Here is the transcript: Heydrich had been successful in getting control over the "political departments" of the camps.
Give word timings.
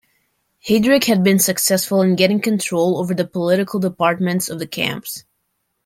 Heydrich 0.67 1.03
had 1.05 1.23
been 1.23 1.37
successful 1.37 2.01
in 2.01 2.15
getting 2.15 2.41
control 2.41 2.97
over 2.97 3.13
the 3.13 3.23
"political 3.27 3.79
departments" 3.79 4.49
of 4.49 4.57
the 4.57 4.65
camps. 4.65 5.25